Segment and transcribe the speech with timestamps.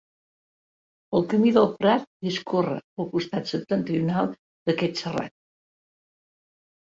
[1.17, 4.33] El Camí del Prat discorre pel costat septentrional
[4.71, 5.35] d'aquest serrat.